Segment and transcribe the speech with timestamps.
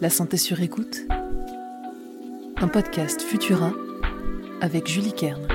[0.00, 1.02] La santé sur écoute.
[2.56, 3.70] Un podcast Futura
[4.62, 5.46] avec Julie Kern.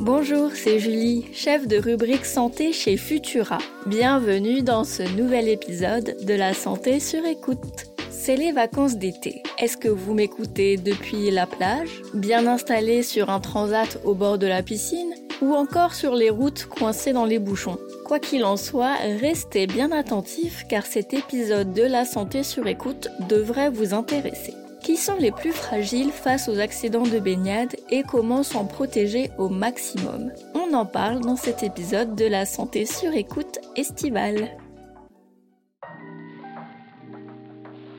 [0.00, 3.58] Bonjour, c'est Julie, chef de rubrique santé chez Futura.
[3.84, 7.84] Bienvenue dans ce nouvel épisode de La santé sur écoute.
[8.10, 9.42] C'est les vacances d'été.
[9.58, 14.46] Est-ce que vous m'écoutez depuis la plage, bien installé sur un transat au bord de
[14.46, 17.78] la piscine, ou encore sur les routes coincées dans les bouchons?
[18.10, 23.06] Quoi qu'il en soit, restez bien attentifs car cet épisode de la santé sur écoute
[23.28, 24.52] devrait vous intéresser.
[24.82, 29.48] Qui sont les plus fragiles face aux accidents de baignade et comment s'en protéger au
[29.48, 30.32] maximum?
[30.54, 34.59] On en parle dans cet épisode de la santé sur écoute estivale.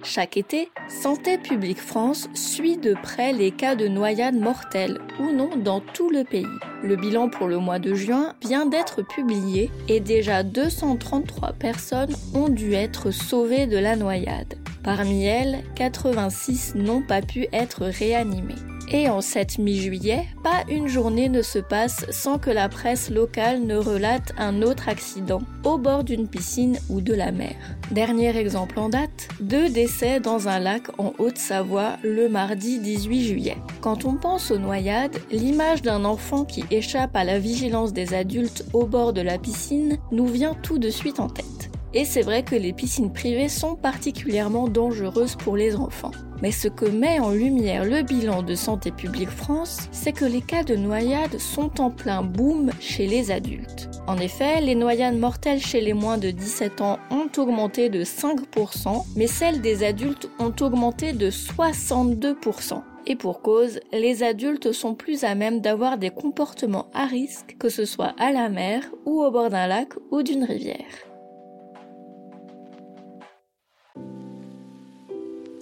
[0.04, 5.56] Chaque été, Santé publique France suit de près les cas de noyades mortelles ou non
[5.56, 6.46] dans tout le pays.
[6.84, 12.50] Le bilan pour le mois de juin vient d'être publié et déjà 233 personnes ont
[12.50, 14.56] dû être sauvées de la noyade.
[14.84, 18.56] Parmi elles, 86 n'ont pas pu être réanimées.
[18.94, 23.62] Et en cette mi-juillet, pas une journée ne se passe sans que la presse locale
[23.62, 27.56] ne relate un autre accident au bord d'une piscine ou de la mer.
[27.92, 33.58] Dernier exemple en date, deux décès dans un lac en Haute-Savoie le mardi 18 juillet.
[33.80, 38.66] Quand on pense aux noyades, l'image d'un enfant qui échappe à la vigilance des adultes
[38.74, 41.71] au bord de la piscine nous vient tout de suite en tête.
[41.94, 46.12] Et c'est vrai que les piscines privées sont particulièrement dangereuses pour les enfants.
[46.42, 50.42] Mais ce que met en lumière le bilan de Santé publique France, c'est que les
[50.42, 53.90] cas de noyade sont en plein boom chez les adultes.
[54.08, 59.06] En effet, les noyades mortelles chez les moins de 17 ans ont augmenté de 5%,
[59.16, 62.82] mais celles des adultes ont augmenté de 62%.
[63.08, 67.70] Et pour cause, les adultes sont plus à même d'avoir des comportements à risque, que
[67.70, 71.11] ce soit à la mer ou au bord d'un lac ou d'une rivière.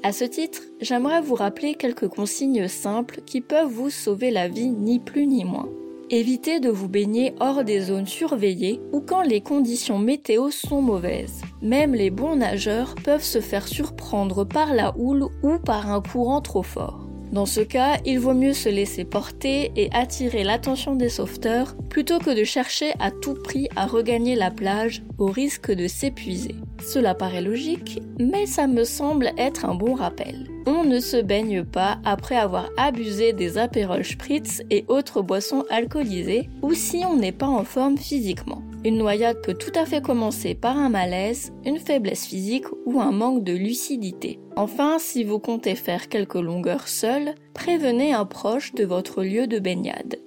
[0.09, 4.71] À ce titre, j'aimerais vous rappeler quelques consignes simples qui peuvent vous sauver la vie
[4.71, 5.69] ni plus ni moins.
[6.09, 11.43] Évitez de vous baigner hors des zones surveillées ou quand les conditions météo sont mauvaises.
[11.61, 16.41] Même les bons nageurs peuvent se faire surprendre par la houle ou par un courant
[16.41, 17.08] trop fort.
[17.31, 22.17] Dans ce cas, il vaut mieux se laisser porter et attirer l'attention des sauveteurs plutôt
[22.17, 26.55] que de chercher à tout prix à regagner la plage au risque de s'épuiser.
[26.83, 30.47] Cela paraît logique, mais ça me semble être un bon rappel.
[30.65, 36.49] On ne se baigne pas après avoir abusé des apérols spritz et autres boissons alcoolisées
[36.63, 38.63] ou si on n'est pas en forme physiquement.
[38.85, 43.11] Une noyade peut tout à fait commencer par un malaise, une faiblesse physique ou un
[43.11, 44.39] manque de lucidité.
[44.55, 49.59] Enfin, si vous comptez faire quelques longueurs seul, prévenez un proche de votre lieu de
[49.59, 50.19] baignade.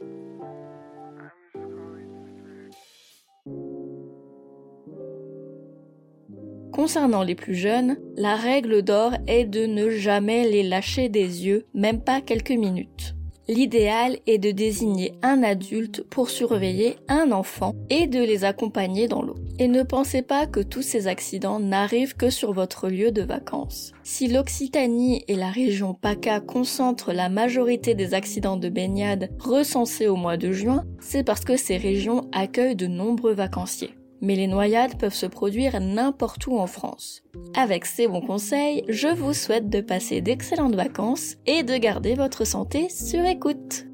[6.73, 11.67] Concernant les plus jeunes, la règle d'or est de ne jamais les lâcher des yeux,
[11.73, 13.12] même pas quelques minutes.
[13.49, 19.23] L'idéal est de désigner un adulte pour surveiller un enfant et de les accompagner dans
[19.23, 19.35] l'eau.
[19.59, 23.93] Et ne pensez pas que tous ces accidents n'arrivent que sur votre lieu de vacances.
[24.05, 30.17] Si l'Occitanie et la région PACA concentrent la majorité des accidents de baignade recensés au
[30.17, 34.97] mois de juin, c'est parce que ces régions accueillent de nombreux vacanciers mais les noyades
[34.99, 37.23] peuvent se produire n'importe où en France.
[37.55, 42.47] Avec ces bons conseils, je vous souhaite de passer d'excellentes vacances et de garder votre
[42.47, 43.87] santé sur écoute.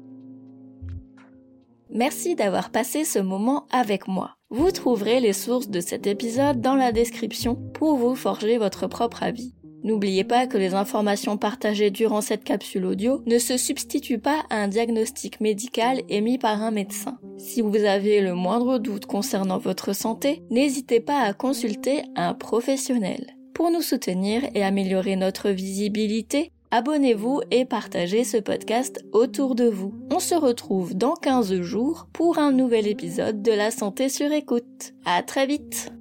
[1.91, 4.35] Merci d'avoir passé ce moment avec moi.
[4.49, 9.23] Vous trouverez les sources de cet épisode dans la description pour vous forger votre propre
[9.23, 9.53] avis.
[9.83, 14.57] N'oubliez pas que les informations partagées durant cette capsule audio ne se substituent pas à
[14.57, 17.17] un diagnostic médical émis par un médecin.
[17.37, 23.38] Si vous avez le moindre doute concernant votre santé, n'hésitez pas à consulter un professionnel.
[23.59, 29.93] Pour nous soutenir et améliorer notre visibilité, abonnez-vous et partagez ce podcast autour de vous.
[30.13, 34.93] On se retrouve dans 15 jours pour un nouvel épisode de la santé sur écoute.
[35.03, 35.91] À très vite!